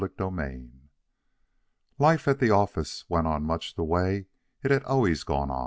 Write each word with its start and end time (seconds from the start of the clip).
CHAPTER 0.03 0.31
XV 0.35 0.71
Life 1.99 2.27
at 2.27 2.39
the 2.39 2.49
office 2.49 3.05
went 3.07 3.27
on 3.27 3.43
much 3.43 3.75
the 3.75 3.83
way 3.83 4.25
it 4.63 4.71
had 4.71 4.83
always 4.85 5.23
gone. 5.23 5.51